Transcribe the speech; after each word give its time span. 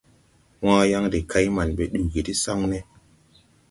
Wããyaŋ 0.63 1.03
de 1.13 1.19
kay 1.31 1.47
man 1.55 1.69
ɓɛ 1.77 1.83
ɗugi 1.91 2.21
ti 2.27 2.33
saŋne. 2.43 2.77